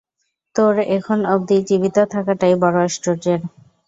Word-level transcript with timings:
তোর 0.55 0.73
এখন 0.97 1.19
অব্ধি 1.33 1.57
জীবিত 1.69 1.97
থাকাটাই 2.13 2.55
বড়ো 2.61 2.79
আশ্চর্যের। 2.85 3.39